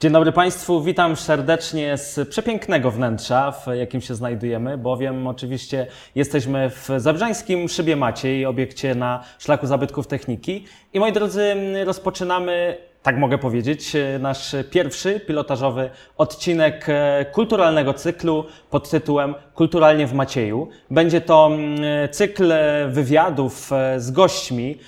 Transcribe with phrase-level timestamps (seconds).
[0.00, 6.70] Dzień dobry Państwu, witam serdecznie z przepięknego wnętrza, w jakim się znajdujemy, bowiem oczywiście jesteśmy
[6.70, 10.64] w Zabrzańskim Szybie Maciej, obiekcie na Szlaku Zabytków Techniki.
[10.92, 11.54] I moi drodzy,
[11.84, 20.06] rozpoczynamy tak mogę powiedzieć, e, nasz pierwszy pilotażowy odcinek e, kulturalnego cyklu pod tytułem Kulturalnie
[20.06, 20.68] w Macieju.
[20.90, 21.78] Będzie to mm,
[22.10, 22.52] cykl
[22.88, 24.78] wywiadów e, z gośćmi,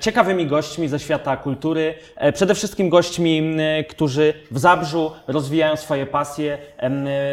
[0.00, 1.94] ciekawymi gośćmi ze świata kultury,
[2.34, 3.56] przede wszystkim gośćmi,
[3.88, 6.58] którzy w Zabrzu rozwijają swoje pasje,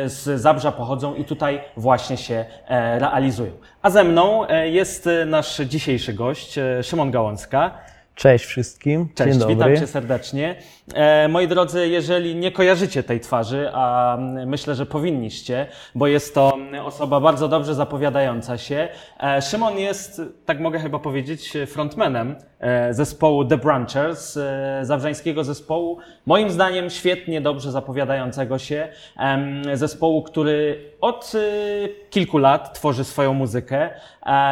[0.06, 2.46] z Zabrza pochodzą i tutaj właśnie się
[2.98, 3.52] realizują.
[3.82, 7.91] A ze mną jest nasz dzisiejszy gość, Szymon Gałązka.
[8.16, 9.10] Cześć wszystkim.
[9.16, 10.56] Cześć, Dzień witam cię serdecznie.
[10.94, 16.58] E, moi drodzy, jeżeli nie kojarzycie tej twarzy, a myślę, że powinniście, bo jest to
[16.84, 18.88] osoba bardzo dobrze zapowiadająca się.
[19.24, 24.40] E, Szymon jest, tak mogę chyba powiedzieć, frontmanem e, zespołu The Branchers,
[24.82, 28.88] zabrzańskiego zespołu, moim zdaniem świetnie, dobrze zapowiadającego się,
[29.74, 31.32] zespołu, który od
[32.10, 33.90] kilku lat tworzy swoją muzykę.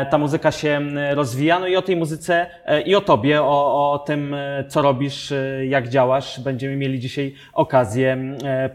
[0.09, 2.47] Ta muzyka się rozwija, no i o tej muzyce
[2.85, 4.35] i o tobie, o, o tym,
[4.67, 5.33] co robisz,
[5.67, 8.17] jak działasz, będziemy mieli dzisiaj okazję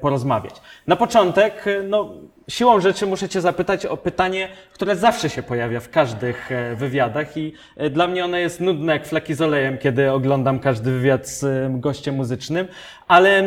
[0.00, 0.54] porozmawiać.
[0.86, 2.14] Na początek, no,
[2.48, 7.52] siłą rzeczy muszę Cię zapytać o pytanie, które zawsze się pojawia w każdych wywiadach i
[7.90, 12.14] dla mnie ono jest nudne jak flaki z olejem, kiedy oglądam każdy wywiad z gościem
[12.14, 12.68] muzycznym,
[13.08, 13.44] ale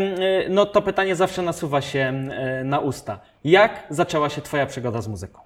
[0.49, 2.13] no, to pytanie zawsze nasuwa się
[2.63, 3.19] na usta.
[3.43, 5.39] Jak zaczęła się Twoja przygoda z muzyką?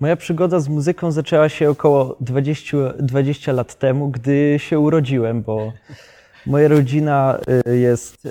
[0.00, 5.72] Moja przygoda z muzyką zaczęła się około 20, 20 lat temu, gdy się urodziłem, bo
[6.46, 8.30] moja rodzina y, jest y,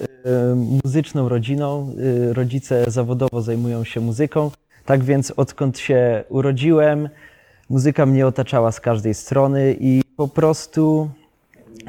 [0.55, 1.93] muzyczną rodziną.
[1.99, 4.51] Y, rodzice zawodowo zajmują się muzyką.
[4.85, 7.09] Tak więc odkąd się urodziłem,
[7.69, 11.09] muzyka mnie otaczała z każdej strony i po prostu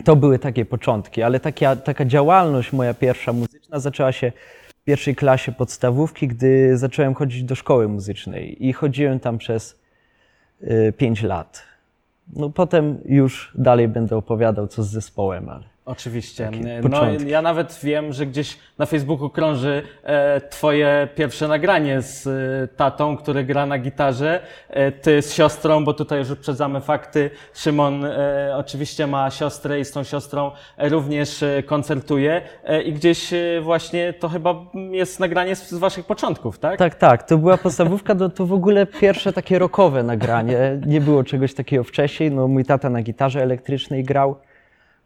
[0.04, 4.32] to były takie początki, ale taka, taka działalność moja pierwsza muzyczna zaczęła się
[4.68, 9.78] w pierwszej klasie podstawówki, gdy zacząłem chodzić do szkoły muzycznej i chodziłem tam przez
[10.62, 11.62] y, pięć lat.
[12.36, 16.50] No potem już dalej będę opowiadał co z zespołem, ale Oczywiście.
[16.90, 22.76] No, ja nawet wiem, że gdzieś na Facebooku krąży e, Twoje pierwsze nagranie z e,
[22.76, 27.30] tatą, który gra na gitarze, e, Ty z siostrą, bo tutaj już uprzedzamy fakty.
[27.54, 33.30] Szymon e, oczywiście ma siostrę i z tą siostrą również e, koncertuje e, i gdzieś
[33.62, 34.54] właśnie to chyba
[34.90, 36.78] jest nagranie z, z Waszych początków, tak?
[36.78, 37.22] Tak, tak.
[37.22, 40.80] To była podstawówka, to, to w ogóle pierwsze takie rockowe nagranie.
[40.86, 42.30] Nie było czegoś takiego wcześniej.
[42.30, 44.36] No, mój tata na gitarze elektrycznej grał.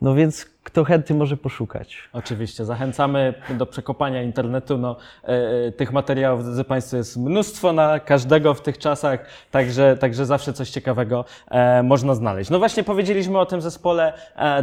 [0.01, 2.09] No więc kto chętny może poszukać.
[2.13, 4.79] Oczywiście, zachęcamy do przekopania internetu.
[4.79, 9.97] No, e, e, tych materiałów, drodzy Państwo, jest mnóstwo na każdego w tych czasach, także,
[9.97, 12.51] także zawsze coś ciekawego e, można znaleźć.
[12.51, 14.13] No właśnie powiedzieliśmy o tym zespole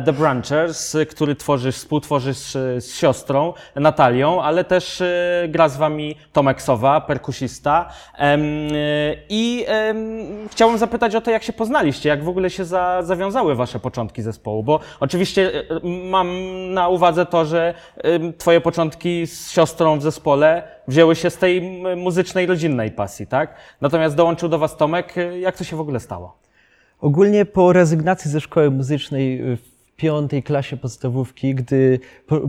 [0.06, 5.04] The Branchers, który tworzysz, współtworzysz z, siostrą Natalią, ale też
[5.50, 7.90] gra z Wami Tomek Sowa, perkusista.
[9.30, 9.66] I
[10.52, 14.22] chciałbym zapytać o to, jak się poznaliście, jak w ogóle się za, zawiązały Wasze początki
[14.22, 15.64] zespołu, bo oczywiście
[16.10, 16.28] mam
[16.74, 17.74] na uwadze to, że
[18.38, 21.62] Twoje początki z siostrą w zespole wzięły się z tej
[21.98, 23.56] muzycznej, rodzinnej pasji, tak?
[23.82, 25.16] Natomiast dołączył do Was Tomek.
[25.40, 26.38] Jak to się w ogóle stało?
[27.02, 32.00] Ogólnie po rezygnacji ze szkoły muzycznej y, w piątej klasie podstawówki, gdy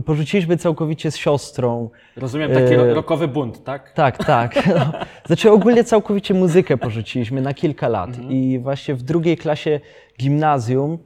[0.05, 1.89] porzuciliśmy całkowicie z siostrą.
[2.17, 2.93] Rozumiem, taki e...
[2.93, 3.91] rokowy bunt, tak?
[3.91, 4.55] Tak, tak.
[4.75, 4.91] No,
[5.25, 8.09] znaczy ogólnie całkowicie muzykę porzuciliśmy na kilka lat.
[8.09, 8.31] Mhm.
[8.31, 9.79] I właśnie w drugiej klasie
[10.19, 10.97] gimnazjum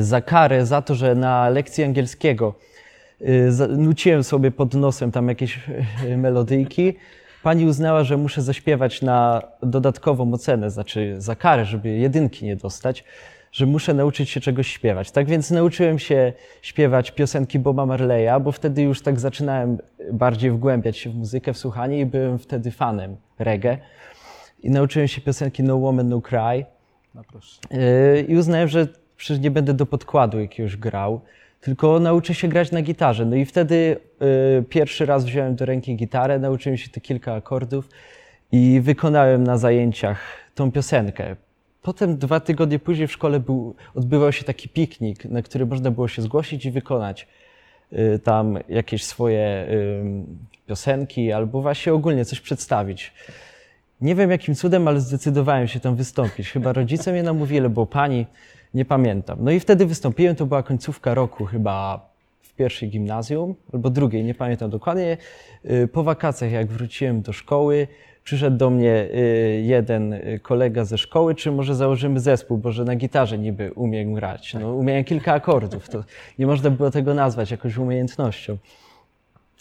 [0.00, 2.54] za karę za to, że na lekcji angielskiego
[3.20, 5.60] e, nuciłem sobie pod nosem tam jakieś
[6.08, 6.94] e, melodyjki.
[7.42, 13.04] Pani uznała, że muszę zaśpiewać na dodatkową ocenę, znaczy za karę, żeby jedynki nie dostać,
[13.52, 15.10] że muszę nauczyć się czegoś śpiewać.
[15.10, 16.32] Tak więc nauczyłem się
[16.62, 19.78] śpiewać piosenki Boba Marleya, bo wtedy już tak zaczynałem
[20.12, 23.78] bardziej wgłębiać się w muzykę, w słuchanie i byłem wtedy fanem reggae.
[24.62, 26.64] I nauczyłem się piosenki No Woman, No Cry.
[27.14, 27.22] No
[28.28, 28.86] I uznałem, że
[29.16, 31.20] przecież nie będę do podkładu jakiegoś grał,
[31.60, 33.24] tylko nauczę się grać na gitarze.
[33.24, 33.96] No i wtedy
[34.60, 37.88] y, pierwszy raz wziąłem do ręki gitarę, nauczyłem się te kilka akordów
[38.52, 40.20] i wykonałem na zajęciach
[40.54, 41.36] tą piosenkę.
[41.82, 46.08] Potem dwa tygodnie później w szkole był, odbywał się taki piknik, na który można było
[46.08, 47.26] się zgłosić i wykonać
[47.92, 50.04] y, tam jakieś swoje y,
[50.66, 53.12] piosenki albo właśnie ogólnie coś przedstawić.
[54.00, 56.50] Nie wiem jakim cudem, ale zdecydowałem się tam wystąpić.
[56.50, 58.26] Chyba rodzice mnie namówili, bo pani
[58.74, 59.38] nie pamiętam.
[59.40, 62.00] No i wtedy wystąpiłem, to była końcówka roku, chyba
[62.42, 65.16] w pierwszej gimnazjum, albo drugiej, nie pamiętam dokładnie.
[65.64, 67.88] Y, Po wakacjach, jak wróciłem do szkoły,
[68.24, 72.84] przyszedł do mnie y, jeden y, kolega ze szkoły, czy może założymy zespół, bo że
[72.84, 74.54] na gitarze niby umiem grać.
[74.54, 76.04] No, umiałem kilka akordów, to
[76.38, 78.56] nie można było tego nazwać jakąś umiejętnością.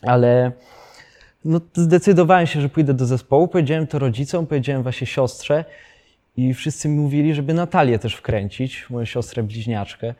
[0.02, 0.52] Ale
[1.46, 5.66] no, zdecydowałem się, że pójdę do zespołu, powiedziałem to rodzicom, powiedziałem właśnie siostrze
[6.38, 10.14] i wszyscy mi mówili, żeby Natalię też wkręcić, moją siostrę bliźniaczkę.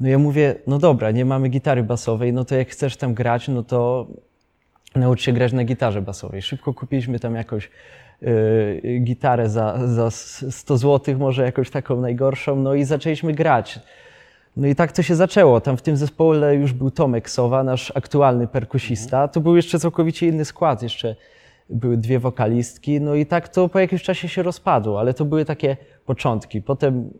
[0.00, 3.48] No ja mówię, no dobra, nie mamy gitary basowej, no to jak chcesz tam grać,
[3.48, 4.06] no to
[4.94, 6.42] naucz się grać na gitarze basowej.
[6.42, 7.70] Szybko kupiliśmy tam jakąś
[8.22, 13.80] y, gitarę za, za 100 zł, może jakąś taką najgorszą, no i zaczęliśmy grać.
[14.56, 15.60] No i tak to się zaczęło.
[15.60, 19.28] Tam w tym zespole już był Tomek Sowa, nasz aktualny perkusista.
[19.28, 21.16] To był jeszcze całkowicie inny skład, jeszcze
[21.70, 23.00] były dwie wokalistki.
[23.00, 25.76] No i tak to po jakimś czasie się rozpadło, ale to były takie
[26.06, 26.62] początki.
[26.62, 27.10] Potem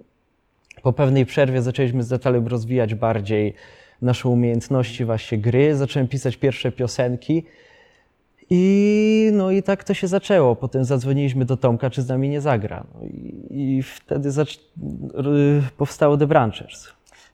[0.83, 3.55] po pewnej przerwie zaczęliśmy z Natalem rozwijać bardziej
[4.03, 5.77] nasze umiejętności właśnie gry.
[5.77, 7.45] Zacząłem pisać pierwsze piosenki.
[8.51, 10.57] I, no i tak to się zaczęło.
[10.57, 12.85] Potem zadzwoniliśmy do Tomka, czy z nami nie zagra.
[12.95, 14.31] No i, i wtedy
[15.77, 16.89] powstało The Branchers.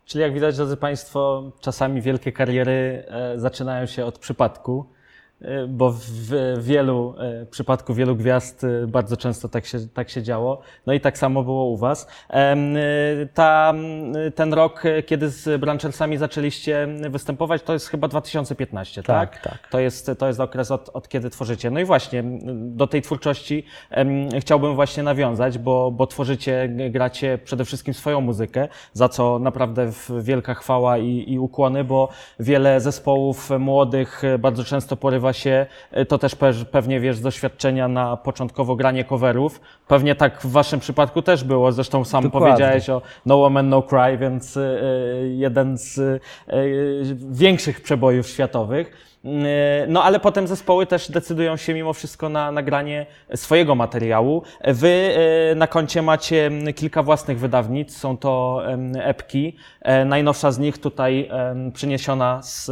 [0.06, 4.87] Czyli jak widać, drodzy Państwo, czasami wielkie kariery e, zaczynają się od przypadku,
[5.69, 10.60] bo w wielu e, przypadku wielu gwiazd e, bardzo często tak się, tak się działo.
[10.86, 12.08] No i tak samo było u Was.
[12.31, 12.56] E,
[13.34, 13.75] Ta,
[14.34, 19.31] ten rok, e, kiedy z Branchersami zaczęliście występować, to jest chyba 2015, tak?
[19.31, 19.69] Tak, tak.
[19.70, 21.70] To jest, to jest okres od, od kiedy tworzycie.
[21.70, 23.64] No i właśnie do tej twórczości
[24.40, 29.90] chciałbym właśnie nawiązać, bo, bo tworzycie, gracie przede wszystkim swoją muzykę, za co naprawdę
[30.20, 32.08] wielka chwała i, i ukłony, bo
[32.40, 37.21] wiele zespołów młodych e, bardzo często porywa się, e, to też pe- pewnie wiesz z
[37.23, 39.61] doświadczenia na początkowo granie coverów.
[39.88, 42.49] Pewnie tak w waszym przypadku też było, zresztą sam Dokładnie.
[42.50, 44.61] powiedziałeś o No Woman No Cry, więc e,
[45.29, 46.21] jeden z e,
[47.31, 49.15] większych przebojów światowych.
[49.25, 54.43] E, No ale potem zespoły też decydują się mimo wszystko na nagranie swojego materiału.
[54.65, 55.15] Wy
[55.56, 58.62] na koncie macie m, kilka własnych wydawnictw, są to
[58.99, 59.56] epki.
[60.06, 61.31] Najnowsza z nich tutaj
[61.75, 62.71] przyniesiona z,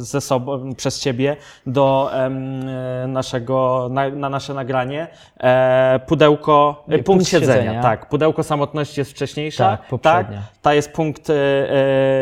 [0.00, 1.36] ze sobą przez Ciebie
[1.66, 5.06] do em, e, naszego, na, na nasze nagranie.
[5.40, 7.82] E, Pudełko, e, Punkt punkt siedzenia, siedzenia.
[7.82, 8.08] tak.
[8.08, 9.64] Pudełko samotności jest wcześniejsza.
[9.76, 10.42] Tak, poprzednia.
[10.62, 11.34] ta jest punkt e,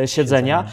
[0.06, 0.64] siedzenia.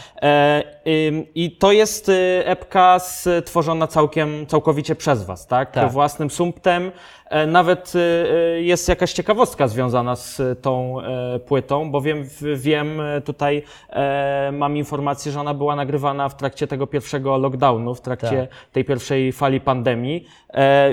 [1.35, 2.13] I to jest e,
[2.47, 5.71] epka stworzona całkiem, całkowicie przez Was, tak?
[5.71, 5.91] Tak.
[5.91, 6.91] Własnym sumptem.
[7.30, 12.25] E, Nawet e, e, jest jakaś ciekawostka związana z tą e, płytą, bo wiem,
[12.56, 13.63] wiem e, tutaj
[14.51, 18.71] mam informację, że ona była nagrywana w trakcie tego pierwszego lockdownu, w trakcie Tak.
[18.71, 20.25] tej pierwszej fali pandemii.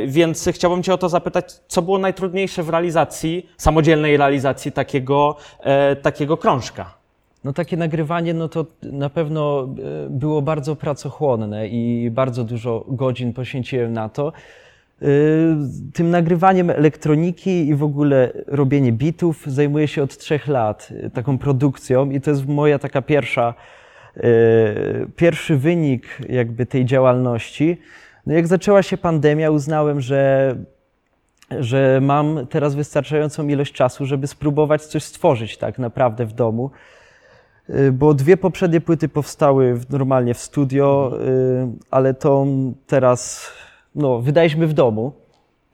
[0.06, 5.36] Więc chciałbym Cię o to zapytać, co było najtrudniejsze w realizacji, samodzielnej realizacji takiego,
[6.02, 6.99] takiego krążka?
[7.44, 9.68] No takie nagrywanie, no to na pewno
[10.06, 14.32] e, było bardzo pracochłonne i bardzo dużo godzin poświęciłem na to.
[15.02, 15.06] E,
[15.92, 21.38] Tym nagrywaniem elektroniki i w ogóle robienie bitów zajmuję się od trzech lat, e, taką
[21.38, 23.54] produkcją i to jest moja taka pierwsza,
[25.16, 27.78] pierwszy wynik jakby tej działalności.
[28.26, 30.56] No jak zaczęła się pandemia, uznałem, że
[31.58, 36.70] że mam teraz wystarczającą ilość czasu, żeby spróbować coś stworzyć tak naprawdę w domu.
[37.70, 42.46] Y, Bo dwie poprzednie płyty powstały w, normalnie w studio, y, ale to
[42.86, 43.50] teraz
[43.94, 45.12] no, wydaliśmy w domu.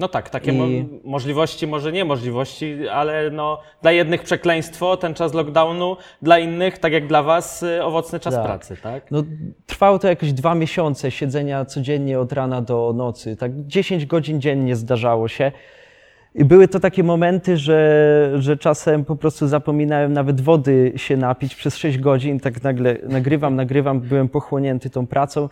[0.00, 5.14] No tak, takie I- mo- możliwości, może nie możliwości, ale no, dla jednych przekleństwo, ten
[5.14, 8.44] czas lockdownu, dla innych, tak jak dla Was, y, owocny czas Tak.
[8.44, 9.10] pracy, tak?
[9.10, 9.22] No,
[9.66, 13.36] trwało to jakieś dwa miesiące siedzenia codziennie od rana do nocy.
[13.36, 15.52] Tak 10 godzin dziennie zdarzało się.
[16.36, 21.54] I były to takie momenty, że, że czasem po prostu zapominałem nawet wody się napić
[21.54, 22.40] przez 6 godzin.
[22.40, 25.48] Tak nagle nagrywam, nagrywam, byłem pochłonięty tą pracą.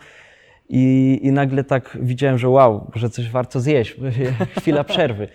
[0.69, 3.95] I, I nagle tak widziałem, że wow, że coś warto zjeść,
[4.59, 5.27] chwila przerwy.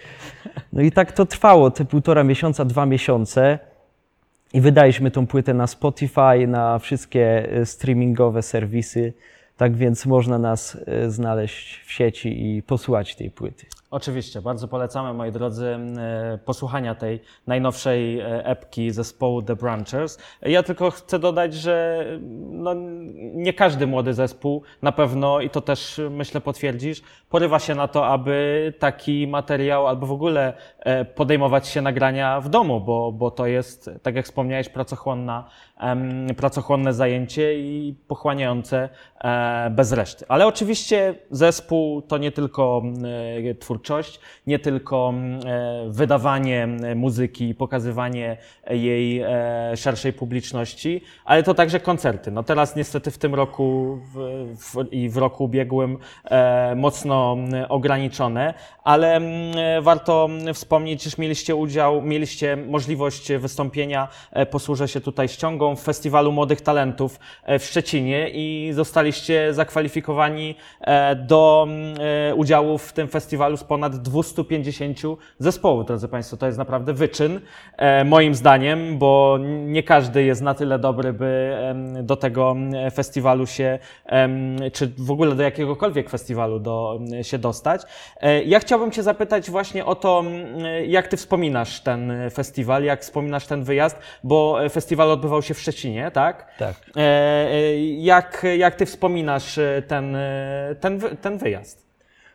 [0.73, 3.59] No i tak to trwało, te półtora miesiąca, dwa miesiące.
[4.53, 9.13] I wydaliśmy tą płytę na Spotify, na wszystkie e, streamingowe serwisy.
[9.57, 13.67] Tak więc można nas e, znaleźć w sieci i posłuchać tej płyty.
[13.91, 20.19] Oczywiście, bardzo polecamy, moi drodzy, e, posłuchania tej najnowszej e, epki zespołu The Branchers.
[20.43, 22.05] Ja tylko chcę dodać, że
[22.51, 22.75] no,
[23.35, 28.07] nie każdy młody zespół na pewno, i to też myślę potwierdzisz, porywa się na to,
[28.07, 33.47] aby taki materiał albo w ogóle e, podejmować się nagrania w domu, bo, bo to
[33.47, 35.45] jest, tak jak wspomniałeś, pracochłonna,
[36.37, 38.89] pracochłonne zajęcie i pochłaniające
[39.71, 40.25] bez reszty.
[40.29, 42.83] Ale oczywiście zespół to nie tylko
[43.51, 48.37] e, twórczość, nie tylko e, wydawanie muzyki, pokazywanie
[48.71, 52.31] jej e, szerszej publiczności, ale to także koncerty.
[52.31, 57.37] No teraz niestety w tym roku w, w, i w roku ubiegłym e, mocno
[57.69, 59.21] ograniczone, ale
[59.83, 64.09] warto wspomnieć, że mieliście udział, mieliście możliwość wystąpienia,
[64.51, 67.21] posłużę się tutaj ściągą, w Festiwalu Młodych Talentów
[67.59, 70.55] w Szczecinie i zostaliście zakwalifikowani
[71.17, 71.69] do
[72.37, 74.99] udziału w tym festiwalu z ponad 250
[75.39, 76.37] zespołów, drodzy Państwo.
[76.37, 77.41] To jest naprawdę wyczyn,
[77.77, 81.57] e, moim zdaniem, bo nie każdy jest na tyle dobry, by
[82.03, 82.57] do tego
[82.95, 83.79] festiwalu się,
[84.73, 87.83] czy w ogóle do jakiegokolwiek festiwalu do, się dostać.
[88.21, 90.25] E, ja chciałbym Cię zapytać właśnie o to,
[90.87, 96.11] jak Ty wspominasz ten festiwal, jak wspominasz ten wyjazd, bo festiwal odbywał się w Szczecinie,
[96.11, 96.55] tak?
[96.59, 96.75] Tak.
[96.97, 99.59] E, jak, jak Ty wspominasz
[99.89, 100.17] ten,
[100.81, 101.90] ten, ten wyjazd?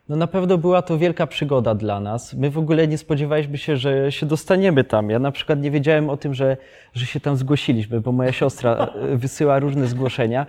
[0.09, 2.33] No na pewno była to wielka przygoda dla nas.
[2.33, 5.09] My w ogóle nie spodziewaliśmy się, że się dostaniemy tam.
[5.09, 6.57] Ja na przykład nie wiedziałem o tym, że,
[6.93, 10.45] że się tam zgłosiliśmy, bo moja siostra e, wysyła różne zgłoszenia.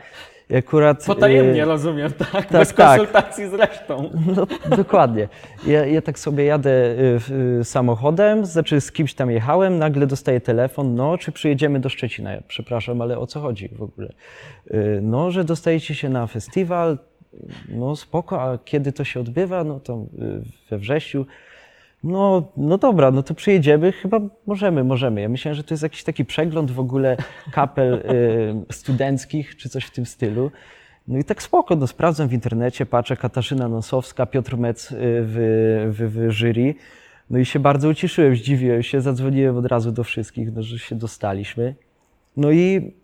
[0.59, 2.31] Akurat, Potajemnie, e, rozumiem, tak?
[2.31, 2.99] tak Bez tak.
[2.99, 4.11] konsultacji z resztą.
[4.37, 4.47] No,
[4.77, 5.29] dokładnie.
[5.67, 6.95] Ja, ja tak sobie jadę
[7.61, 12.33] e, samochodem, znaczy z kimś tam jechałem, nagle dostaję telefon, no, czy przyjedziemy do Szczecina?
[12.33, 14.13] Ja, przepraszam, ale o co chodzi w ogóle?
[15.03, 16.99] No, że dostajecie się na festiwal,
[17.69, 19.65] no spoko, a kiedy to się odbywa?
[19.65, 21.27] No to y, we wrześniu.
[22.05, 25.21] No, no dobra, no to przyjedziemy, chyba możemy, możemy.
[25.21, 27.17] Ja myślałem, że to jest jakiś taki przegląd w ogóle
[27.53, 30.51] kapel y, studenckich, czy coś w tym stylu.
[31.09, 35.37] No i tak spoko, no sprawdzam w internecie, patrzę, Katarzyna Nosowska, Piotr Mec y, w,
[35.93, 36.75] w, w jury.
[37.31, 40.95] No i się bardzo ucieszyłem, zdziwiłem się, zadzwoniłem od razu do wszystkich, no, że się
[40.95, 41.75] dostaliśmy.
[42.37, 42.95] No i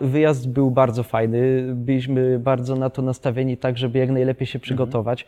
[0.00, 1.72] Wyjazd był bardzo fajny.
[1.74, 5.26] Byliśmy bardzo na to nastawieni, tak, żeby jak najlepiej się przygotować.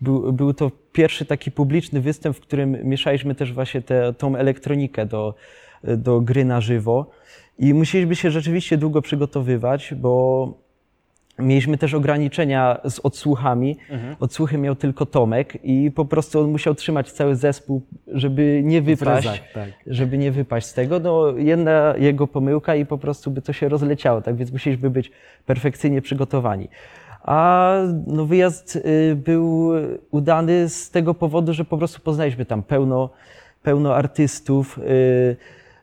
[0.00, 5.06] Był, był to pierwszy taki publiczny występ, w którym mieszaliśmy też właśnie tę tą elektronikę
[5.06, 5.34] do,
[5.84, 7.10] do gry na żywo.
[7.58, 10.65] I musieliśmy się rzeczywiście długo przygotowywać, bo
[11.38, 13.76] Mieliśmy też ograniczenia z odsłuchami.
[13.90, 14.16] Mhm.
[14.20, 19.42] Odsłuchy miał tylko Tomek i po prostu on musiał trzymać cały zespół, żeby nie wypaść,
[19.54, 19.68] tak.
[19.86, 21.00] żeby nie wypaść z tego.
[21.00, 25.10] No, jedna jego pomyłka i po prostu by to się rozleciało, tak więc musieliśmy być
[25.46, 26.68] perfekcyjnie przygotowani.
[27.22, 27.72] A
[28.06, 29.70] no, wyjazd y, był
[30.10, 33.10] udany z tego powodu, że po prostu poznaliśmy tam pełno,
[33.62, 34.78] pełno artystów.
[34.78, 35.36] Y,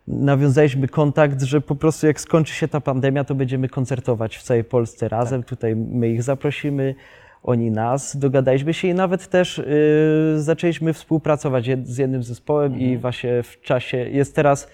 [0.08, 4.64] nawiązaliśmy kontakt, że po prostu jak skończy się ta pandemia, to będziemy koncertować w całej
[4.64, 5.42] Polsce razem.
[5.42, 5.50] Tak.
[5.50, 6.96] Tutaj my ich zaprosimy,
[7.44, 8.18] oni nas.
[8.18, 12.92] Dogadaliśmy się i nawet też y, zaczęliśmy współpracować z jednym zespołem mhm.
[12.92, 14.68] i właśnie w czasie, jest teraz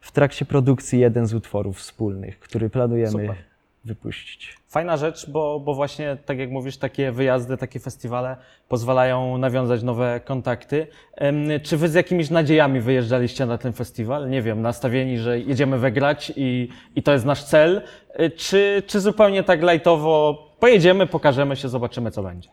[0.00, 3.36] w trakcie produkcji jeden z utworów wspólnych, który planujemy Super.
[3.86, 4.56] Wypuścić.
[4.68, 8.36] Fajna rzecz, bo, bo właśnie, tak jak mówisz, takie wyjazdy, takie festiwale
[8.68, 10.86] pozwalają nawiązać nowe kontakty.
[11.62, 14.30] Czy wy z jakimiś nadziejami wyjeżdżaliście na ten festiwal?
[14.30, 17.82] Nie wiem, nastawieni, że jedziemy wygrać i, i to jest nasz cel?
[18.20, 22.48] Y, czy, czy zupełnie tak lajtowo pojedziemy, pokażemy się, zobaczymy, co będzie?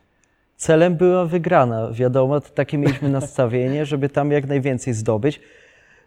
[0.56, 5.40] Celem była wygrana, wiadomo, takie mieliśmy nastawienie, żeby tam jak najwięcej zdobyć.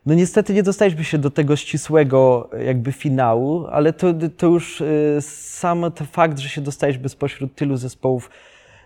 [0.07, 5.17] No niestety nie dostaliśmy się do tego ścisłego jakby finału, ale to, to już y,
[5.21, 8.29] sam fakt, że się dostaliśmy spośród tylu zespołów,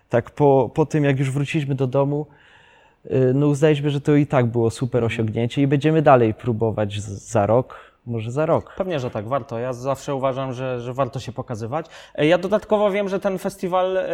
[0.09, 2.25] tak po, po tym jak już wróciliśmy do domu,
[3.05, 7.45] y, no uznaliśmy, że to i tak było super osiągnięcie i będziemy dalej próbować za
[7.45, 8.74] rok, może za rok.
[8.77, 9.60] Pewnie, że tak, warto.
[9.60, 11.86] Ja zawsze uważam, że, że warto się pokazywać.
[12.15, 14.05] E, ja dodatkowo wiem, że ten festiwal e,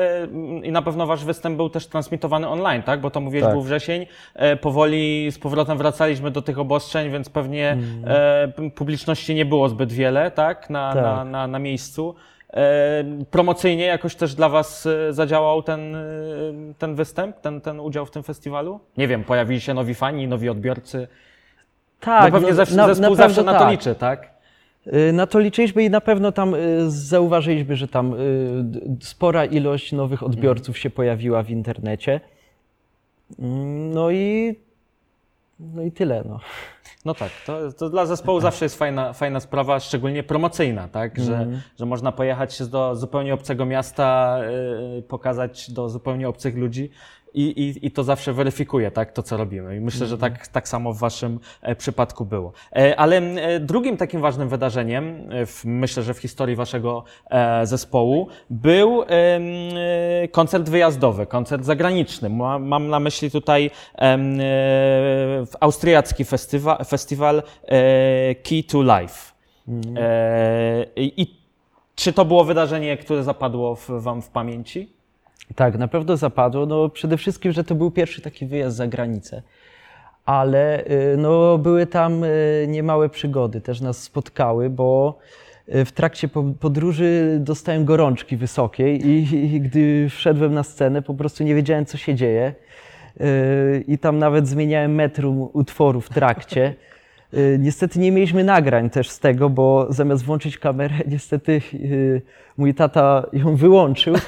[0.64, 3.02] i na pewno wasz występ był też transmitowany online, tak?
[3.02, 3.54] Bo to mówiłeś, tak.
[3.54, 4.06] był wrzesień.
[4.36, 8.72] E, powoli z powrotem wracaliśmy do tych obostrzeń, więc pewnie mm.
[8.72, 10.70] publiczności nie było zbyt wiele, tak?
[10.70, 11.04] Na, tak.
[11.04, 12.16] Na, na, na miejscu.
[13.32, 15.98] Promocyjnie jakoś też dla Was zadziałał ten,
[16.78, 18.80] ten występ, ten, ten udział w tym festiwalu?
[18.98, 21.08] Nie wiem, pojawili się nowi fani, nowi odbiorcy.
[22.00, 22.34] Tak.
[22.34, 23.72] No pewnie no, na, zespół na zawsze na to tak.
[23.72, 24.30] liczy, tak?
[24.94, 28.18] Y, na to liczyliśmy i na pewno tam y, zauważyliśmy, że tam y,
[29.02, 32.22] spora ilość nowych odbiorców się pojawiła w internecie.
[33.40, 34.56] Mm, no i,
[35.60, 36.24] no i tyle.
[36.26, 36.40] No.
[37.06, 41.20] No tak, to, to dla zespołu zawsze jest fajna, fajna sprawa, szczególnie promocyjna, tak?
[41.20, 41.62] Że, mm.
[41.80, 44.40] że można pojechać do zupełnie obcego miasta,
[44.96, 46.92] yy, pokazać do zupełnie obcych ludzi
[47.34, 49.78] i, i, i to zawsze weryfikuje tak, to, co robimy.
[49.78, 50.34] I myślę, że mhm.
[50.34, 52.52] tak, tak samo w Waszym e, przypadku było.
[52.76, 57.04] E, ale e, drugim takim ważnym wydarzeniem, w, myślę, że w historii Waszego
[57.64, 59.04] zespołu, był
[60.32, 62.30] koncert wyjazdowy, koncert zagraniczny.
[62.60, 63.72] Mam na myśli tutaj
[65.60, 67.44] austriacki festiwal, festiwal
[68.44, 69.34] Key to Life.
[69.68, 69.96] Mhm.
[70.96, 71.38] I
[71.96, 74.97] czy to było wydarzenie, które zapadło w, Wam w pamięci?
[75.56, 76.66] Tak, na pewno zapadło.
[76.66, 79.42] No, przede wszystkim, że to był pierwszy taki wyjazd za granicę.
[80.26, 85.20] Ale y, no, były tam y, niemałe przygody, też nas spotkały, bo
[85.76, 91.14] y, w trakcie po- podróży dostałem gorączki wysokiej i, i gdy wszedłem na scenę, po
[91.14, 92.54] prostu nie wiedziałem, co się dzieje.
[93.88, 96.76] I tam nawet zmieniałem metrum utworu w trakcie.
[97.60, 101.62] Niestety nie mieliśmy nagrań też z tego, bo zamiast włączyć kamerę, niestety
[102.58, 104.16] mój tata ją wyłączył.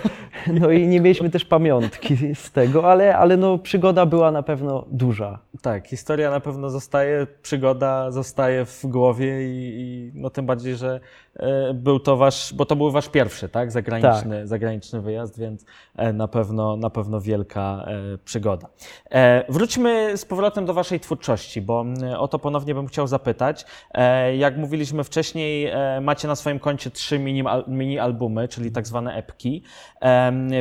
[0.47, 4.85] No i nie mieliśmy też pamiątki z tego, ale, ale no, przygoda była na pewno
[4.91, 5.39] duża.
[5.61, 10.99] Tak, historia na pewno zostaje, przygoda zostaje w głowie i, i no tym bardziej, że
[11.35, 16.13] e, był to wasz, bo to był wasz pierwszy, tak, zagraniczny, zagraniczny wyjazd, więc e,
[16.13, 18.67] na pewno, na pewno wielka e, przygoda.
[19.49, 21.85] Wróćmy z powrotem do waszej twórczości, bo
[22.17, 23.65] o to ponownie bym chciał zapytać.
[24.37, 25.71] Jak mówiliśmy wcześniej,
[26.01, 28.18] macie na swoim koncie trzy mini, mini albumy,
[28.49, 29.63] czyli tak zwane epki.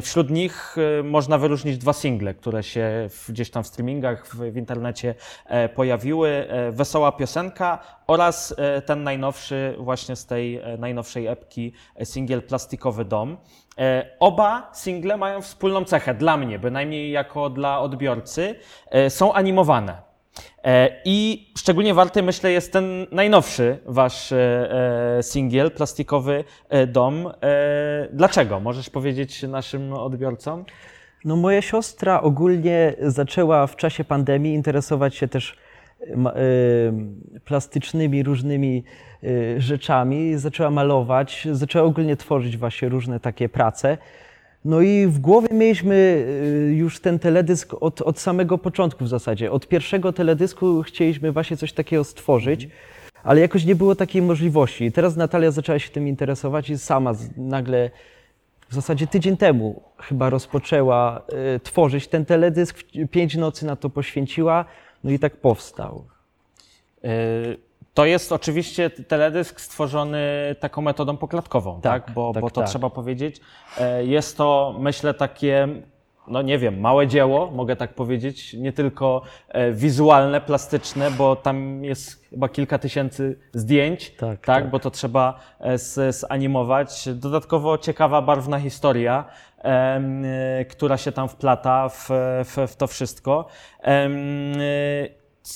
[0.02, 5.14] Wśród nich e, można wyróżnić dwa single, które się gdzieś tam w streamingach, w, internecie
[5.46, 6.28] e, pojawiły.
[6.28, 8.54] E, Wesoła piosenka oraz
[8.86, 11.72] ten najnowszy właśnie z tej najnowszej epki
[12.04, 13.36] singiel Plastikowy Dom.
[14.20, 18.54] Oba single mają wspólną cechę, dla mnie, bynajmniej jako dla odbiorcy,
[19.08, 20.07] są animowane.
[20.64, 24.38] E, I szczególnie warty, myślę, jest ten najnowszy wasz e,
[25.18, 26.44] e, singiel, Plastikowy
[26.86, 27.30] Dom.
[28.12, 28.60] Dlaczego?
[28.60, 30.64] Możesz powiedzieć naszym odbiorcom?
[31.24, 35.56] No, moja siostra ogólnie zaczęła w czasie pandemii interesować się też
[37.44, 38.84] plastycznymi różnymi
[39.58, 43.98] rzeczami, zaczęła malować, zaczęła ogólnie tworzyć właśnie różne takie prace.
[44.64, 49.52] No i w głowie mieliśmy y, już ten teledysk od, od samego początku w zasadzie.
[49.52, 52.68] Od pierwszego teledysku chcieliśmy właśnie coś takiego stworzyć,
[53.22, 54.84] ale jakoś nie było takiej możliwości.
[54.84, 57.90] I teraz Natalia zaczęła się tym interesować i sama nagle
[58.68, 61.22] w zasadzie tydzień temu chyba rozpoczęła
[61.56, 62.78] y, tworzyć ten teledysk,
[63.10, 64.64] pięć nocy na to poświęciła,
[65.04, 66.04] no i tak powstał.
[67.04, 67.08] E,
[67.98, 70.20] To jest oczywiście teledysk stworzony
[70.60, 72.04] taką metodą poklatkową, tak?
[72.04, 72.70] Tak, Bo, tak, bo to tak.
[72.70, 73.40] trzeba powiedzieć.
[73.80, 75.68] E, Jest to, myślę, takie,
[76.28, 81.84] no nie wiem, małe dzieło, mogę tak powiedzieć, nie tylko e, wizualne, plastyczne, bo tam
[81.84, 84.40] jest chyba kilka tysięcy zdjęć, Tak, tak?
[84.40, 84.70] tak.
[84.70, 85.78] Bo to trzeba e,
[86.12, 87.08] zanimować.
[87.14, 89.24] Dodatkowo ciekawa, barwna historia,
[90.70, 92.08] która się tam wplata w,
[92.44, 93.46] w, w to wszystko.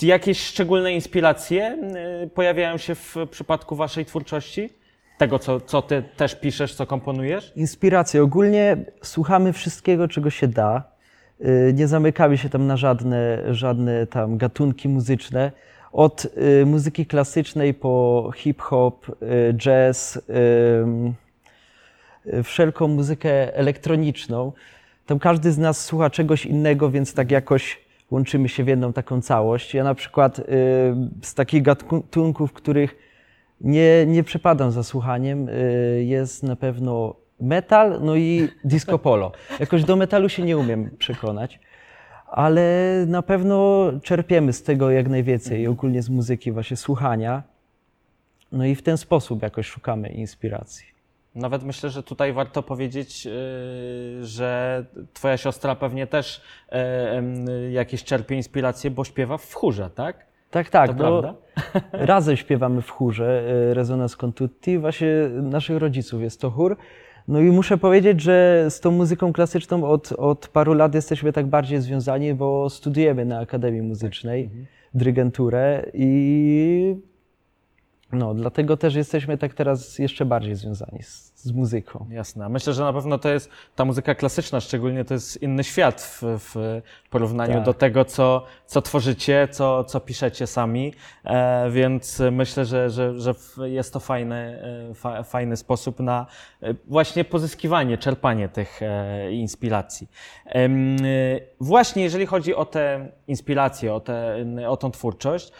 [0.02, 1.78] E, Jakieś szczególne inspiracje
[2.24, 4.70] y, pojawiają się w przypadku Waszej twórczości?
[5.18, 7.52] Tego, co, co Ty też piszesz, co komponujesz?
[7.56, 8.22] Inspiracje.
[8.22, 10.82] Ogólnie słuchamy wszystkiego, czego się da.
[11.40, 15.52] Y, Nie zamykamy się tam na żadne, żadne tam gatunki muzyczne.
[15.92, 19.06] Od y, muzyki klasycznej po hip-hop,
[19.54, 20.20] jazz,
[22.44, 24.52] wszelką muzykę elektroniczną.
[25.06, 27.81] Tam każdy z nas słucha czegoś innego, więc tak jakoś
[28.12, 29.74] łączymy się w jedną taką całość.
[29.74, 30.42] Ja na przykład y,
[31.22, 32.96] z takich gatunków, których
[33.60, 39.32] nie, nie przepadam za słuchaniem, y, jest na pewno metal, no i disco polo.
[39.60, 41.60] Jakoś do metalu się nie umiem przekonać,
[42.26, 42.64] ale
[43.08, 47.42] na pewno czerpiemy z tego jak najwięcej, ogólnie z muzyki, właśnie słuchania.
[48.52, 50.91] No i w ten sposób jakoś szukamy inspiracji.
[51.34, 58.36] Nawet myślę, że tutaj warto powiedzieć, y, że Twoja siostra pewnie też em, jakieś czerpie
[58.36, 60.26] inspiracje, bo śpiewa w chórze, tak?
[60.50, 60.90] Tak, tak.
[60.90, 61.34] To no, prawda?
[61.92, 64.78] razem śpiewamy w chórze y, Resonance con Tutti.
[64.78, 65.08] Właśnie
[65.42, 66.76] naszych rodziców jest to chór.
[67.28, 71.46] No i muszę powiedzieć, że z tą muzyką klasyczną od, od paru lat jesteśmy tak
[71.46, 74.50] bardziej związani, bo studiujemy na Akademii Muzycznej
[74.94, 76.96] dyrygenturę i
[78.12, 82.06] no, dlatego też jesteśmy tak teraz jeszcze bardziej związani z, z muzyką.
[82.10, 82.48] Jasne.
[82.48, 86.38] Myślę, że na pewno to jest ta muzyka klasyczna, szczególnie to jest inny świat w,
[86.38, 87.64] w porównaniu Tak.
[87.64, 90.94] do tego, co, co tworzycie, co, co piszecie sami,
[91.24, 96.26] e, więc myślę, że, że, że jest to fajny, e, fa, fajny sposób na
[96.62, 100.10] e, właśnie pozyskiwanie, czerpanie tych e, inspiracji.
[100.46, 100.68] E,
[101.60, 105.52] właśnie jeżeli chodzi o te inspiracje, o, te, o tą twórczość,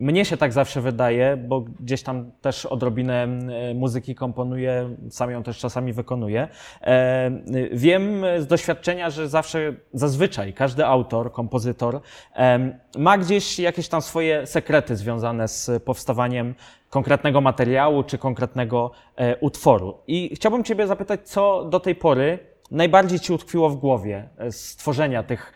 [0.00, 5.42] mnie się tak zawsze wydaje, bo gdzieś tam też odrobinę e, muzyki komponuję, sam ją
[5.42, 6.48] też czasami wykonuję.
[6.82, 7.30] E,
[7.72, 12.00] Wiem z doświadczenia, że zawsze, zazwyczaj każdy autor, kompozytor
[12.34, 16.54] em, ma gdzieś jakieś tam swoje sekrety związane z powstawaniem
[16.90, 19.98] konkretnego materiału czy konkretnego e, utworu.
[20.06, 22.38] I chciałbym Ciebie zapytać, co do tej pory
[22.70, 25.52] najbardziej Ci utkwiło w głowie e, z tworzenia tych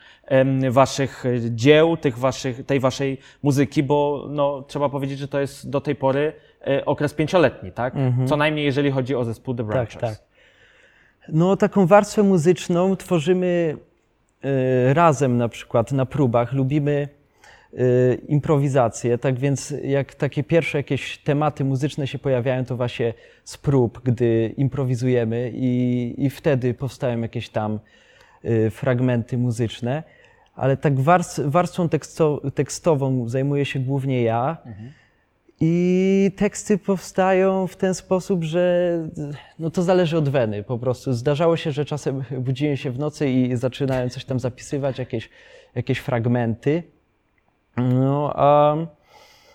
[0.70, 5.70] waszych e, dzieł, tych waszych, tej waszej muzyki, bo no, trzeba powiedzieć, że to jest
[5.70, 6.32] do tej pory
[6.66, 7.94] e, okres pięcioletni, tak?
[8.26, 9.86] Co najmniej jeżeli chodzi o zespół The Mhm.
[9.86, 10.18] Tak, Branchers.
[10.18, 10.28] tak.
[11.28, 13.76] No, taką warstwę muzyczną tworzymy
[14.44, 16.52] e, razem na przykład na próbach.
[16.52, 17.08] Lubimy
[18.28, 23.14] improwizację, tak więc jak takie pierwsze jakieś tematy muzyczne się pojawiają, to właśnie
[23.44, 27.78] z prób, gdy improwizujemy i, i wtedy powstają jakieś tam
[28.70, 30.02] fragmenty muzyczne.
[30.54, 34.56] Ale tak warstw, warstwą teksto, tekstową zajmuję się głównie ja.
[35.64, 38.92] I teksty powstają w ten sposób, że
[39.58, 41.12] no to zależy od weny po prostu.
[41.12, 45.30] Zdarzało się, że czasem budziłem się w nocy i zaczynałem coś tam zapisywać, jakieś,
[45.74, 46.82] jakieś fragmenty.
[47.76, 48.76] No, a,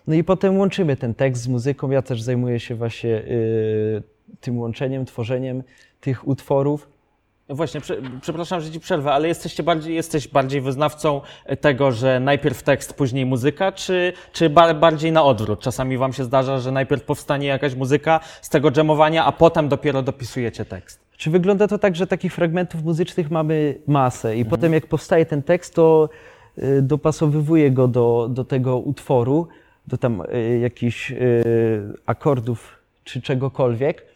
[0.08, 1.92] no i potem łączymy ten tekst z muzyką.
[1.92, 4.04] Ja też zajmuję się właśnie y,
[4.42, 5.64] tym łączeniem, tworzeniem
[6.02, 6.90] tych utworów.
[7.50, 11.22] Właśnie, prze, przepraszam, że ci przerwę, ale jesteście bardziej, jesteś bardziej wyznawcą
[11.62, 15.60] tego, że najpierw tekst, później muzyka, czy, czy ba, bardziej na odwrót?
[15.60, 20.02] Czasami wam się zdarza, że najpierw powstanie jakaś muzyka z tego dżemowania, a potem dopiero
[20.02, 21.00] dopisujecie tekst.
[21.18, 25.44] Czy wygląda to tak, że takich fragmentów muzycznych mamy masę i potem jak powstaje ten
[25.44, 26.10] tekst, to
[26.58, 29.48] y, dopasowywuję go do, do tego utworu,
[29.88, 31.44] do tam y, jakichś y,
[32.06, 34.07] akordów czy czegokolwiek.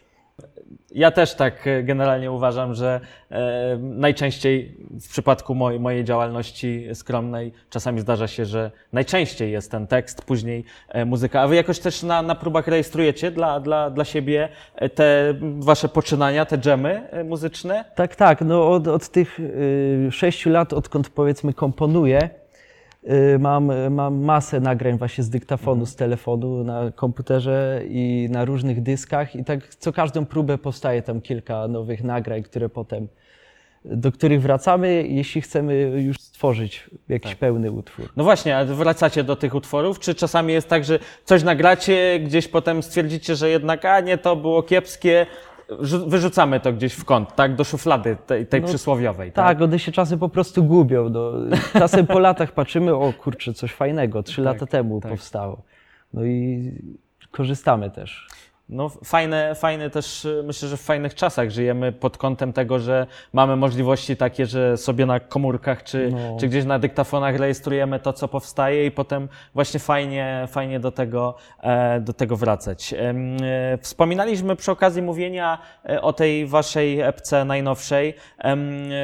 [0.91, 2.99] Ja też tak e, generalnie uważam, że
[3.31, 9.87] e, najczęściej w przypadku moj, mojej działalności skromnej czasami zdarza się, że najczęściej jest ten
[9.87, 11.41] tekst, później e, muzyka.
[11.41, 14.49] A wy jakoś też na, na próbach rejestrujecie dla, dla, dla siebie
[14.95, 17.85] te wasze poczynania, te dżemy muzyczne?
[17.95, 18.41] Tak, tak.
[18.41, 22.40] No od, od tych y, sześciu lat, odkąd powiedzmy komponuję,
[23.39, 29.35] mam, mam masę nagrań właśnie z dyktafonu, z telefonu, na komputerze i na różnych dyskach
[29.35, 33.07] i tak co każdą próbę powstaje tam kilka nowych nagrań, które potem,
[33.85, 38.09] do których wracamy, jeśli chcemy już stworzyć jakiś pełny utwór.
[38.17, 42.47] No właśnie, a wracacie do tych utworów, czy czasami jest tak, że coś nagracie, gdzieś
[42.47, 45.25] potem stwierdzicie, że jednak, a nie, to było kiepskie,
[46.07, 49.31] wyrzucamy to gdzieś w kąt, tak, do szuflady tej, tej No, przysłowiowej.
[49.31, 51.09] Tak, one się czasem po prostu gubią.
[51.09, 51.31] No.
[51.73, 55.11] Czasem po latach patrzymy, o kurczę, coś fajnego, trzy lata temu tak.
[55.11, 55.61] powstało.
[56.13, 56.71] No i
[57.31, 58.27] korzystamy też.
[58.71, 63.55] No fajne, fajne też, myślę, że w fajnych czasach żyjemy pod kątem tego, że mamy
[63.55, 66.37] możliwości takie, że sobie na komórkach czy, No.
[66.39, 71.35] czy gdzieś na dyktafonach rejestrujemy to, co powstaje i potem właśnie fajnie, fajnie do tego,
[71.63, 72.93] e, do tego wracać.
[72.93, 73.13] E,
[73.81, 75.57] Wspominaliśmy przy okazji mówienia
[75.89, 78.13] e, o tej waszej epce najnowszej,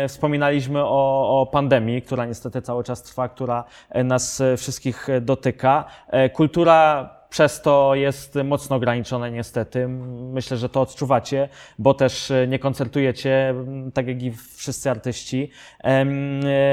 [0.08, 3.64] wspominaliśmy o, o pandemii, która niestety cały czas trwa, która
[4.04, 5.86] nas wszystkich dotyka.
[6.34, 9.88] Kultura przez to jest mocno ograniczone niestety.
[10.34, 15.52] Myślę, że to odczuwacie, bo też e, nie koncertujecie, m, tak jak i wszyscy artyści.
[15.84, 16.06] E,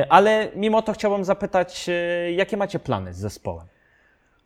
[0.08, 3.66] Ale mimo to chciałbym zapytać, e, jakie macie plany z zespołem?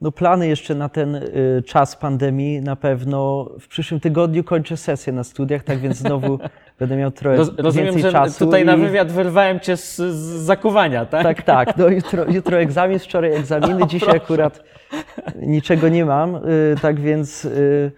[0.00, 3.50] No plany jeszcze na ten y, czas pandemii na pewno.
[3.60, 6.38] W przyszłym tygodniu kończę sesję na studiach, tak więc znowu
[6.80, 8.44] będę miał trochę Roz, rozumiem, więcej że czasu.
[8.44, 11.22] tutaj na i- wywiad wyrwałem cię z, z zakuwania, tak?
[11.22, 11.76] Tak, tak.
[11.76, 14.64] No jutro, jutro egzamin, wczoraj egzaminy, dzisiaj akurat
[15.36, 16.34] niczego nie mam.
[16.36, 16.40] y,
[16.82, 17.92] Tak więc y,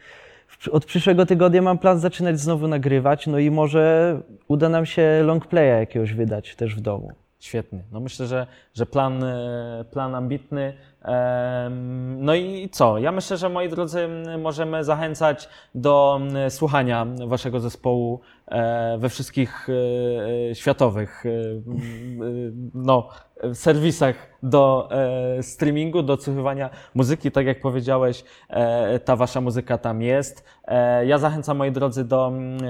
[0.70, 4.16] od przyszłego tygodnia mam plan zaczynać znowu nagrywać, no i może
[4.48, 7.12] uda nam się long playa jakiegoś wydać też w domu.
[7.40, 7.82] Świetnie.
[7.92, 10.72] No myślę, że, że plan, e, plan ambitny.
[12.16, 12.98] No i co?
[12.98, 19.68] Ja myślę, że moi drodzy, możemy zachęcać do słuchania waszego zespołu e, we wszystkich
[20.50, 21.24] e, światowych
[22.74, 23.08] no,
[23.42, 24.88] e, serwisach do
[25.38, 27.30] e, streamingu, do odsłuchiwania muzyki.
[27.30, 30.44] Tak jak powiedziałeś, e, ta wasza muzyka tam jest.
[30.64, 32.66] E, Ja zachęcam, moi drodzy, do mm, e,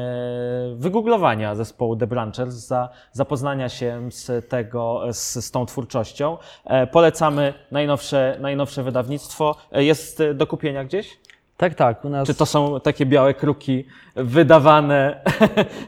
[0.76, 6.36] wygooglowania zespołu The Branchers, za zapoznania się z tego, z, z tą twórczością.
[6.64, 9.56] E, Polecamy najnowsze, najnowsze wydawnictwo.
[9.72, 11.19] E, Jest do kupienia gdzieś?
[11.60, 12.04] Tak, tak.
[12.04, 13.84] U nas Czy to są takie białe kruki
[14.16, 15.20] wydawane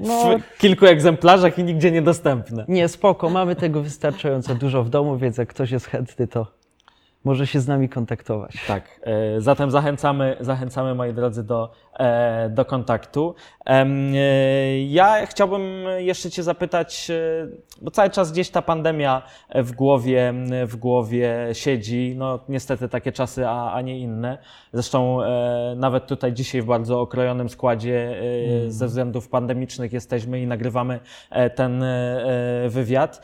[0.00, 0.38] No.
[0.38, 2.64] w kilku egzemplarzach i nigdzie niedostępne?
[2.68, 6.46] nie spoko, mamy tego wystarczająco dużo w domu, więc jak ktoś jest chętny, to
[7.24, 8.52] może się z nami kontaktować.
[8.68, 13.34] Tak, e, zatem zachęcamy, zachęcamy moi drodzy do, e, do kontaktu.
[13.66, 13.86] E,
[14.80, 15.62] Ja chciałbym
[15.96, 17.10] jeszcze Cię zapytać,
[17.82, 19.22] bo cały czas gdzieś ta pandemia
[19.54, 20.34] w głowie,
[20.66, 22.14] w głowie siedzi.
[22.18, 24.38] No niestety takie czasy, a, a nie inne.
[24.72, 25.18] Zresztą
[25.76, 28.20] nawet tutaj dzisiaj w bardzo okrojonym składzie
[28.66, 31.00] e, ze względów pandemicznych jesteśmy i nagrywamy
[31.54, 31.84] ten
[32.68, 33.22] wywiad.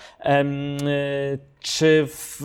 [1.61, 2.37] Czy w,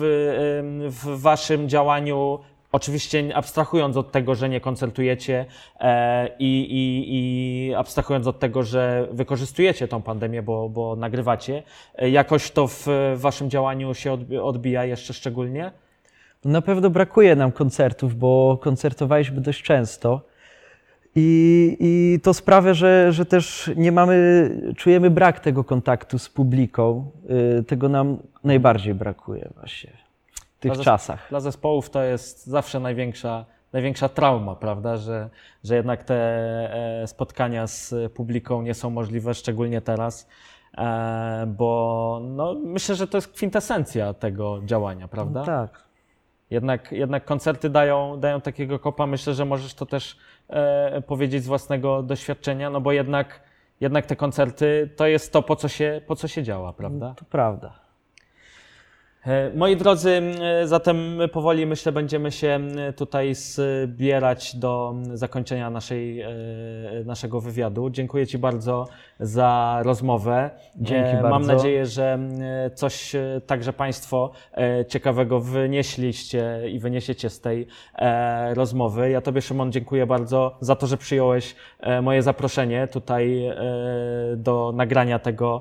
[0.88, 2.38] w Waszym działaniu
[2.74, 5.46] Oczywiście abstrahując od tego, że nie koncertujecie
[5.80, 6.68] e, i,
[7.68, 11.62] i, abstrahując od tego, że wykorzystujecie tą pandemię, bo, bo nagrywacie,
[11.96, 15.72] e, jakoś to w waszym działaniu się odbi- odbija jeszcze szczególnie?
[16.44, 20.20] Na pewno brakuje nam koncertów, bo koncertowaliśmy dość często
[21.16, 27.10] I, I to sprawia, że, że też nie mamy, czujemy brak tego kontaktu z publiką.
[27.60, 29.90] Y, Tego nam najbardziej brakuje właśnie
[30.34, 31.26] w tych Ale- czasach.
[31.30, 34.96] Dla zespołów to jest zawsze największa, największa trauma, prawda?
[34.96, 35.28] Że,
[35.64, 36.14] że jednak te
[37.02, 40.28] e, spotkania z publiką nie są możliwe, szczególnie teraz,
[40.78, 45.40] e, bo no, myślę, że to jest kwintesencja tego działania, prawda?
[45.40, 45.84] No tak.
[46.50, 49.06] Jednak, jednak koncerty dają, dają takiego kopa.
[49.06, 53.40] Myślę, że możesz to też e, powiedzieć z własnego doświadczenia, no bo jednak,
[53.80, 57.14] jednak te koncerty to jest to, po co się, po co się działa, prawda?
[57.16, 57.83] To prawda.
[59.26, 62.60] E, Moi drodzy, e, zatem powoli myślę będziemy się
[62.96, 66.30] tutaj zbierać do zakończenia naszej, e,
[67.04, 67.90] naszego wywiadu.
[67.90, 68.88] Dziękuję Ci bardzo
[69.20, 70.50] za rozmowę.
[70.76, 71.52] Dzięki Mam bardzo.
[71.52, 72.18] nadzieję, że
[72.74, 73.12] coś
[73.46, 74.30] także Państwo
[74.88, 77.66] ciekawego wynieśliście i wyniesiecie z tej
[78.54, 79.10] rozmowy.
[79.10, 81.54] Ja Tobie, Szymon, dziękuję bardzo za to, że przyjąłeś
[82.02, 83.50] moje zaproszenie tutaj
[84.36, 85.60] do nagrania tego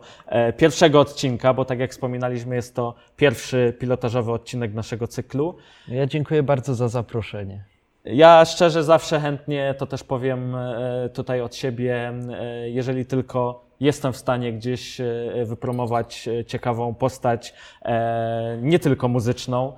[0.58, 5.56] pierwszego odcinka, bo tak jak wspominaliśmy, jest to pierwszy pilotażowy odcinek naszego cyklu.
[5.88, 7.64] Ja dziękuję bardzo za zaproszenie.
[8.06, 14.14] Ja szczerze zawsze chętnie, to też powiem e, tutaj od siebie, e, jeżeli tylko jestem
[14.14, 15.06] w stanie gdzieś e,
[15.46, 19.74] wypromować e, ciekawą postać, e, nie tylko muzyczną,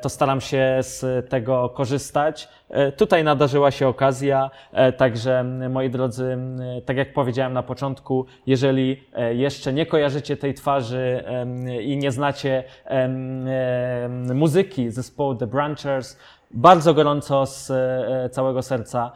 [0.00, 2.48] to staram się z tego korzystać.
[2.96, 4.50] Tutaj nadarzyła się okazja,
[4.96, 10.54] także m, moi drodzy, m, tak jak powiedziałem na początku, jeżeli jeszcze nie kojarzycie tej
[10.54, 11.24] twarzy
[11.82, 12.64] i nie znacie
[14.34, 16.18] muzyki zespołu The Branchers,
[16.50, 17.72] bardzo gorąco z
[18.32, 19.12] całego serca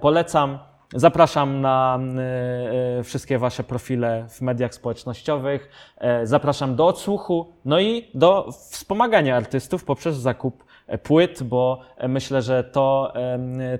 [0.00, 0.69] polecam.
[0.94, 5.68] Zapraszam na e, e, wszystkie Wasze profile w mediach społecznościowych.
[5.98, 10.64] E, Zapraszam do odsłuchu, no i do wspomagania artystów poprzez zakup
[11.02, 13.12] płyt, bo myślę, że to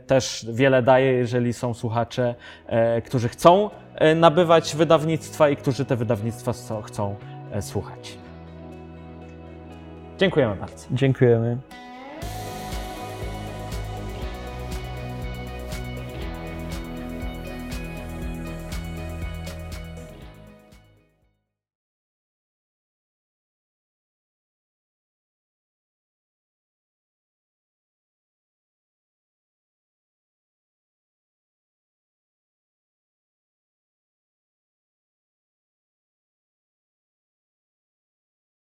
[0.06, 2.34] też wiele daje, jeżeli są słuchacze,
[3.04, 3.70] którzy chcą
[4.16, 7.14] nabywać wydawnictwa i którzy te wydawnictwa chcą-
[7.60, 8.18] słuchać.
[10.18, 10.86] Dziękujemy bardzo.
[10.90, 11.58] Dziękujemy.